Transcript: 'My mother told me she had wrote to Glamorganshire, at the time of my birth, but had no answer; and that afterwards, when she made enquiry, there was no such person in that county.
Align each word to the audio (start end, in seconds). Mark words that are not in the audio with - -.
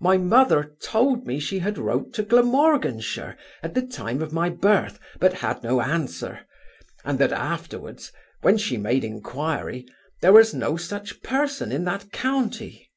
'My 0.00 0.18
mother 0.18 0.76
told 0.82 1.26
me 1.26 1.40
she 1.40 1.60
had 1.60 1.78
wrote 1.78 2.12
to 2.12 2.22
Glamorganshire, 2.22 3.38
at 3.62 3.72
the 3.72 3.80
time 3.80 4.20
of 4.20 4.34
my 4.34 4.50
birth, 4.50 5.00
but 5.18 5.32
had 5.40 5.62
no 5.62 5.80
answer; 5.80 6.40
and 7.06 7.18
that 7.18 7.32
afterwards, 7.32 8.12
when 8.42 8.58
she 8.58 8.76
made 8.76 9.02
enquiry, 9.02 9.86
there 10.20 10.34
was 10.34 10.52
no 10.52 10.76
such 10.76 11.22
person 11.22 11.72
in 11.72 11.84
that 11.84 12.12
county. 12.12 12.90